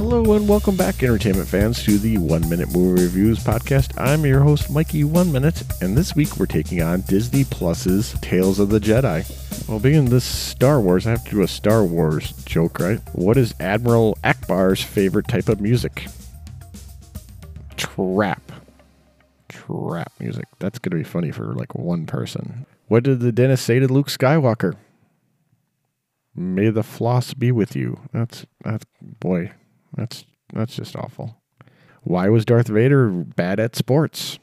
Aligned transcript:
Hello 0.00 0.32
and 0.32 0.48
welcome 0.48 0.76
back, 0.76 1.02
entertainment 1.02 1.46
fans, 1.46 1.84
to 1.84 1.98
the 1.98 2.16
One 2.16 2.48
Minute 2.48 2.74
Movie 2.74 3.02
Reviews 3.02 3.38
podcast. 3.44 3.92
I'm 4.00 4.24
your 4.24 4.40
host, 4.40 4.70
Mikey 4.70 5.04
One 5.04 5.30
Minute, 5.30 5.62
and 5.82 5.94
this 5.94 6.16
week 6.16 6.38
we're 6.38 6.46
taking 6.46 6.80
on 6.80 7.02
Disney 7.02 7.44
Plus's 7.44 8.14
Tales 8.22 8.58
of 8.58 8.70
the 8.70 8.78
Jedi. 8.80 9.68
Well, 9.68 9.78
being 9.78 10.06
this 10.06 10.24
Star 10.24 10.80
Wars, 10.80 11.06
I 11.06 11.10
have 11.10 11.24
to 11.26 11.30
do 11.30 11.42
a 11.42 11.46
Star 11.46 11.84
Wars 11.84 12.32
joke, 12.46 12.80
right? 12.80 12.98
What 13.12 13.36
is 13.36 13.54
Admiral 13.60 14.16
Ackbar's 14.24 14.82
favorite 14.82 15.28
type 15.28 15.50
of 15.50 15.60
music? 15.60 16.06
Trap. 17.76 18.52
Trap 19.50 20.12
music. 20.18 20.46
That's 20.60 20.78
going 20.78 20.92
to 20.92 21.04
be 21.04 21.04
funny 21.04 21.30
for 21.30 21.52
like 21.52 21.74
one 21.74 22.06
person. 22.06 22.64
What 22.88 23.02
did 23.02 23.20
the 23.20 23.32
dentist 23.32 23.66
say 23.66 23.78
to 23.78 23.86
Luke 23.86 24.08
Skywalker? 24.08 24.76
May 26.34 26.70
the 26.70 26.82
floss 26.82 27.34
be 27.34 27.52
with 27.52 27.76
you. 27.76 28.00
That's 28.14 28.46
that's 28.64 28.86
boy, 29.02 29.52
that's 29.94 30.24
that's 30.52 30.76
just 30.76 30.96
awful. 30.96 31.36
Why 32.02 32.28
was 32.28 32.44
Darth 32.44 32.68
Vader 32.68 33.08
bad 33.08 33.60
at 33.60 33.76
sports? 33.76 34.38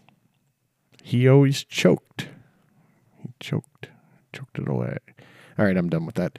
He 1.04 1.28
always 1.28 1.64
choked. 1.64 2.28
He 3.18 3.30
choked. 3.40 3.90
Choked 4.34 4.60
it 4.60 4.68
away. 4.68 4.98
All 5.58 5.66
right, 5.66 5.78
I'm 5.78 5.90
done 5.90 6.06
with 6.06 6.16
that. 6.16 6.38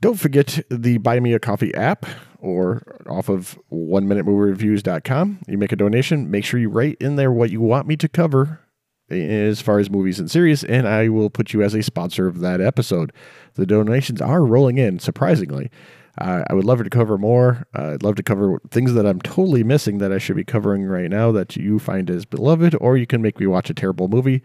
Don't 0.00 0.18
forget 0.18 0.60
the 0.68 0.98
Buy 0.98 1.20
Me 1.20 1.32
a 1.32 1.38
Coffee 1.38 1.74
app 1.74 2.04
or 2.38 3.00
off 3.08 3.30
of 3.30 3.58
one 3.68 4.06
minute 4.06 4.26
movie 4.26 4.50
reviews.com. 4.50 5.38
You 5.48 5.56
make 5.56 5.72
a 5.72 5.76
donation, 5.76 6.30
make 6.30 6.44
sure 6.44 6.60
you 6.60 6.68
write 6.68 6.98
in 7.00 7.16
there 7.16 7.32
what 7.32 7.50
you 7.50 7.62
want 7.62 7.86
me 7.86 7.96
to 7.96 8.08
cover 8.08 8.60
as 9.08 9.60
far 9.60 9.78
as 9.78 9.90
movies 9.90 10.18
and 10.18 10.30
series, 10.30 10.64
and 10.64 10.86
I 10.86 11.08
will 11.08 11.30
put 11.30 11.52
you 11.52 11.62
as 11.62 11.74
a 11.74 11.82
sponsor 11.82 12.26
of 12.26 12.40
that 12.40 12.60
episode. 12.60 13.12
The 13.54 13.66
donations 13.66 14.20
are 14.20 14.44
rolling 14.44 14.78
in, 14.78 14.98
surprisingly. 14.98 15.70
Uh, 16.18 16.44
I 16.48 16.54
would 16.54 16.64
love 16.64 16.82
to 16.82 16.90
cover 16.90 17.18
more. 17.18 17.66
Uh, 17.76 17.94
I'd 17.94 18.02
love 18.02 18.14
to 18.16 18.22
cover 18.22 18.60
things 18.70 18.94
that 18.94 19.06
I'm 19.06 19.20
totally 19.20 19.64
missing 19.64 19.98
that 19.98 20.12
I 20.12 20.18
should 20.18 20.36
be 20.36 20.44
covering 20.44 20.84
right 20.84 21.10
now 21.10 21.32
that 21.32 21.56
you 21.56 21.78
find 21.78 22.08
as 22.08 22.24
beloved, 22.24 22.76
or 22.80 22.96
you 22.96 23.06
can 23.06 23.20
make 23.20 23.40
me 23.40 23.46
watch 23.46 23.68
a 23.70 23.74
terrible 23.74 24.08
movie 24.08 24.42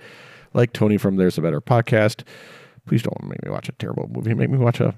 like 0.53 0.73
Tony 0.73 0.97
from 0.97 1.17
There's 1.17 1.37
a 1.37 1.41
Better 1.41 1.61
podcast. 1.61 2.23
Please 2.87 3.03
don't 3.03 3.23
make 3.23 3.43
me 3.43 3.51
watch 3.51 3.69
a 3.69 3.73
terrible 3.73 4.09
movie. 4.11 4.33
Make 4.33 4.49
me 4.49 4.57
watch 4.57 4.79
a 4.79 4.95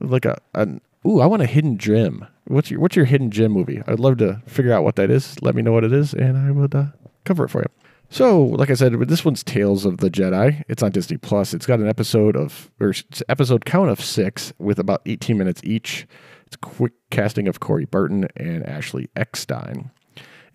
like 0.00 0.24
a 0.24 0.38
an 0.54 0.80
ooh. 1.06 1.20
I 1.20 1.26
want 1.26 1.42
a 1.42 1.46
hidden 1.46 1.78
gem. 1.78 2.26
What's 2.46 2.70
your 2.70 2.80
what's 2.80 2.96
your 2.96 3.04
hidden 3.04 3.30
gem 3.30 3.52
movie? 3.52 3.82
I'd 3.86 4.00
love 4.00 4.16
to 4.18 4.42
figure 4.46 4.72
out 4.72 4.82
what 4.82 4.96
that 4.96 5.10
is. 5.10 5.40
Let 5.42 5.54
me 5.54 5.62
know 5.62 5.72
what 5.72 5.84
it 5.84 5.92
is, 5.92 6.12
and 6.14 6.36
I 6.36 6.50
would 6.50 6.74
uh, 6.74 6.86
cover 7.24 7.44
it 7.44 7.50
for 7.50 7.60
you. 7.60 7.89
So, 8.12 8.42
like 8.42 8.70
I 8.70 8.74
said, 8.74 8.92
this 8.92 9.24
one's 9.24 9.44
Tales 9.44 9.84
of 9.84 9.98
the 9.98 10.10
Jedi. 10.10 10.64
It's 10.68 10.82
on 10.82 10.90
Disney 10.90 11.16
Plus. 11.16 11.54
It's 11.54 11.64
got 11.64 11.78
an 11.78 11.88
episode 11.88 12.36
of 12.36 12.68
or 12.80 12.92
episode 13.28 13.64
count 13.64 13.88
of 13.88 14.00
six 14.00 14.52
with 14.58 14.80
about 14.80 15.02
18 15.06 15.38
minutes 15.38 15.60
each. 15.62 16.08
It's 16.48 16.56
quick 16.56 16.92
casting 17.10 17.46
of 17.46 17.60
Corey 17.60 17.84
Burton 17.84 18.26
and 18.34 18.66
Ashley 18.66 19.08
Eckstein. 19.14 19.92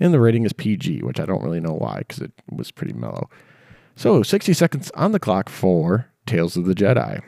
And 0.01 0.13
the 0.13 0.19
rating 0.19 0.43
is 0.43 0.51
PG, 0.51 1.03
which 1.03 1.17
I 1.17 1.25
don't 1.25 1.41
really 1.41 1.61
know 1.61 1.75
why 1.75 1.99
because 1.99 2.19
it 2.19 2.33
was 2.51 2.71
pretty 2.71 2.91
mellow. 2.91 3.29
So, 3.95 4.21
60 4.21 4.51
seconds 4.51 4.91
on 4.91 5.13
the 5.13 5.19
clock 5.19 5.47
for 5.47 6.07
Tales 6.25 6.57
of 6.57 6.65
the 6.65 6.75
Jedi. 6.75 7.21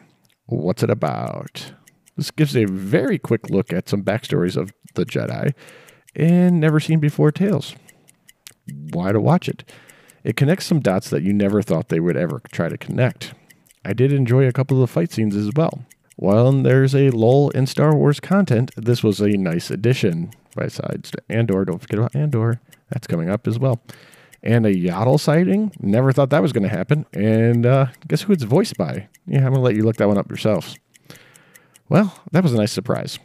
What's 0.47 0.83
it 0.83 0.89
about? 0.89 1.71
This 2.17 2.31
gives 2.31 2.57
a 2.57 2.65
very 2.65 3.17
quick 3.17 3.49
look 3.49 3.71
at 3.71 3.87
some 3.87 4.03
backstories 4.03 4.57
of 4.57 4.73
the 4.95 5.05
Jedi 5.05 5.53
and 6.17 6.59
never 6.59 6.81
seen 6.81 6.99
before 6.99 7.31
tales. 7.31 7.75
Why 8.91 9.13
to 9.13 9.21
watch 9.21 9.47
it? 9.47 9.63
It 10.27 10.35
connects 10.35 10.65
some 10.65 10.81
dots 10.81 11.09
that 11.11 11.23
you 11.23 11.31
never 11.31 11.61
thought 11.61 11.87
they 11.87 12.01
would 12.01 12.17
ever 12.17 12.41
try 12.51 12.67
to 12.67 12.77
connect. 12.77 13.33
I 13.85 13.93
did 13.93 14.11
enjoy 14.11 14.45
a 14.45 14.51
couple 14.51 14.75
of 14.75 14.81
the 14.81 14.93
fight 14.93 15.09
scenes 15.09 15.37
as 15.37 15.51
well. 15.55 15.85
While 16.17 16.51
there's 16.51 16.93
a 16.93 17.11
lull 17.11 17.49
in 17.51 17.65
Star 17.65 17.95
Wars 17.95 18.19
content, 18.19 18.71
this 18.75 19.01
was 19.01 19.21
a 19.21 19.29
nice 19.37 19.71
addition. 19.71 20.31
Besides 20.53 21.13
Andor, 21.29 21.63
don't 21.63 21.79
forget 21.79 21.99
about 21.99 22.13
Andor. 22.13 22.59
That's 22.89 23.07
coming 23.07 23.29
up 23.29 23.47
as 23.47 23.57
well. 23.57 23.79
And 24.43 24.65
a 24.65 24.73
Yaddle 24.75 25.17
sighting. 25.17 25.71
Never 25.79 26.11
thought 26.11 26.29
that 26.31 26.41
was 26.41 26.51
going 26.51 26.67
to 26.69 26.75
happen. 26.75 27.05
And 27.13 27.65
uh, 27.65 27.85
guess 28.09 28.23
who 28.23 28.33
it's 28.33 28.43
voiced 28.43 28.75
by? 28.75 29.07
Yeah, 29.27 29.45
I'm 29.45 29.53
going 29.53 29.55
to 29.55 29.61
let 29.61 29.75
you 29.75 29.83
look 29.83 29.95
that 29.95 30.09
one 30.09 30.17
up 30.17 30.29
yourselves. 30.29 30.77
Well, 31.87 32.19
that 32.33 32.43
was 32.43 32.51
a 32.51 32.57
nice 32.57 32.73
surprise. 32.73 33.17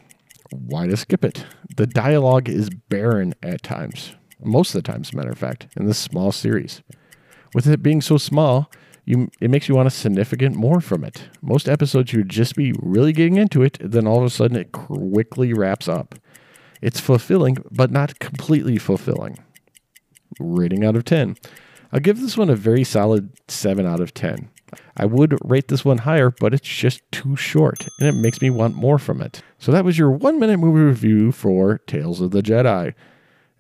Why 0.53 0.87
to 0.87 0.97
skip 0.97 1.25
it? 1.25 1.47
The 1.77 1.89
dialogue 1.89 2.49
is 2.49 2.71
barren 2.71 3.35
at 3.43 3.65
times 3.65 4.15
most 4.45 4.75
of 4.75 4.83
the 4.83 4.91
time, 4.91 5.03
as 5.03 5.13
a 5.13 5.17
matter 5.17 5.31
of 5.31 5.39
fact, 5.39 5.69
in 5.77 5.87
this 5.87 5.99
small 5.99 6.33
series. 6.33 6.83
With 7.55 7.67
it 7.67 7.83
being 7.83 8.01
so 8.01 8.17
small, 8.17 8.71
you 9.05 9.31
it 9.41 9.51
makes 9.51 9.69
you 9.69 9.75
want 9.75 9.89
a 9.89 9.91
significant 9.91 10.57
more 10.57 10.81
from 10.81 11.05
it. 11.05 11.29
Most 11.41 11.69
episodes 11.69 12.13
you'd 12.13 12.29
just 12.29 12.55
be 12.55 12.73
really 12.79 13.13
getting 13.13 13.37
into 13.37 13.63
it, 13.63 13.79
then 13.81 14.07
all 14.07 14.19
of 14.19 14.25
a 14.25 14.31
sudden 14.31 14.57
it 14.57 14.73
quickly 14.73 15.53
wraps 15.53 15.89
up. 15.89 16.15
It's 16.81 17.01
fulfilling, 17.01 17.59
but 17.71 17.91
not 17.91 18.19
completely 18.19 18.79
fulfilling. 18.79 19.39
Rating 20.41 20.85
out 20.85 20.97
of 20.97 21.05
10. 21.05 21.37
I'll 21.93 22.01
give 22.01 22.21
this 22.21 22.37
one 22.37 22.51
a 22.51 22.57
very 22.57 22.85
solid 22.85 23.31
7 23.49 23.87
out 23.87 24.01
of 24.01 24.15
10. 24.15 24.49
I 24.97 25.05
would 25.05 25.39
rate 25.45 25.69
this 25.69 25.85
one 25.85 25.99
higher, 25.99 26.31
but 26.31 26.55
it's 26.55 26.69
just 26.69 27.03
too 27.13 27.37
short, 27.37 27.87
and 27.99 28.09
it 28.09 28.13
makes 28.13 28.41
me 28.41 28.51
want 28.51 28.75
more 28.75 28.99
from 28.99 29.21
it. 29.21 29.43
So 29.59 29.71
that 29.73 29.85
was 29.85 29.99
your 29.99 30.11
one 30.11 30.41
minute 30.41 30.59
movie 30.59 30.81
review 30.81 31.33
for 31.33 31.79
Tales 31.87 32.21
of 32.21 32.31
the 32.31 32.43
Jedi. 32.43 32.95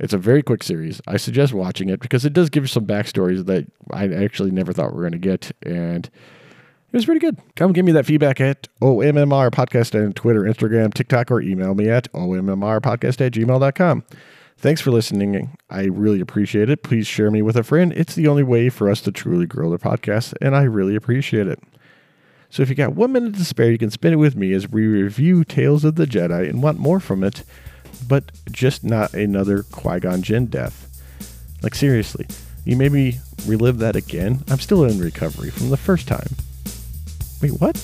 It's 0.02 0.12
a 0.12 0.18
very 0.18 0.42
quick 0.42 0.64
series. 0.64 1.00
I 1.06 1.16
suggest 1.16 1.54
watching 1.54 1.88
it 1.88 2.00
because 2.00 2.24
it 2.24 2.32
does 2.32 2.50
give 2.50 2.64
you 2.64 2.68
some 2.68 2.86
backstories 2.86 3.46
that 3.46 3.70
I 3.92 4.12
actually 4.12 4.50
never 4.50 4.72
thought 4.72 4.90
we 4.90 4.96
were 4.96 5.08
going 5.08 5.12
to 5.12 5.18
get. 5.18 5.52
And 5.62 6.06
it 6.06 6.96
was 6.96 7.04
pretty 7.04 7.20
good. 7.20 7.38
Come 7.54 7.72
give 7.72 7.84
me 7.84 7.92
that 7.92 8.04
feedback 8.04 8.40
at 8.40 8.66
OMMR 8.80 9.52
Podcast 9.52 9.94
on 9.94 10.12
Twitter, 10.12 10.40
Instagram, 10.40 10.92
TikTok, 10.92 11.30
or 11.30 11.40
email 11.40 11.76
me 11.76 11.88
at 11.88 12.12
OMMRpodcast 12.14 13.24
at 13.24 13.32
gmail.com. 13.32 14.04
Thanks 14.58 14.80
for 14.80 14.90
listening. 14.90 15.56
I 15.70 15.84
really 15.84 16.20
appreciate 16.20 16.68
it. 16.68 16.82
Please 16.82 17.06
share 17.06 17.30
me 17.30 17.40
with 17.40 17.56
a 17.56 17.62
friend. 17.62 17.92
It's 17.92 18.16
the 18.16 18.26
only 18.26 18.42
way 18.42 18.70
for 18.70 18.90
us 18.90 19.00
to 19.02 19.12
truly 19.12 19.46
grow 19.46 19.70
the 19.70 19.78
podcast, 19.78 20.34
and 20.40 20.56
I 20.56 20.64
really 20.64 20.96
appreciate 20.96 21.46
it. 21.46 21.60
So 22.50 22.64
if 22.64 22.68
you 22.68 22.74
got 22.74 22.94
one 22.94 23.12
minute 23.12 23.36
to 23.36 23.44
spare, 23.44 23.70
you 23.70 23.78
can 23.78 23.90
spend 23.90 24.14
it 24.14 24.18
with 24.18 24.34
me 24.34 24.52
as 24.52 24.68
we 24.68 24.84
review 24.86 25.44
Tales 25.44 25.84
of 25.84 25.94
the 25.94 26.06
Jedi 26.06 26.48
and 26.48 26.60
want 26.60 26.78
more 26.78 26.98
from 26.98 27.22
it 27.22 27.44
but 28.08 28.32
just 28.50 28.84
not 28.84 29.14
another 29.14 29.62
Qui 29.64 30.00
Gon 30.00 30.22
Jinn 30.22 30.46
death. 30.46 30.88
Like, 31.62 31.74
seriously, 31.74 32.26
you 32.64 32.76
made 32.76 32.92
me 32.92 33.18
relive 33.46 33.78
that 33.78 33.96
again? 33.96 34.42
I'm 34.48 34.58
still 34.58 34.84
in 34.84 34.98
recovery 34.98 35.50
from 35.50 35.70
the 35.70 35.76
first 35.76 36.08
time. 36.08 36.28
Wait, 37.40 37.52
what? 37.60 37.76